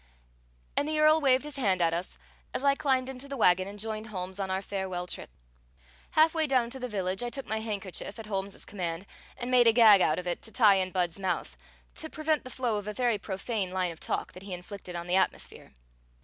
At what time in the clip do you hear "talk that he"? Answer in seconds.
13.99-14.53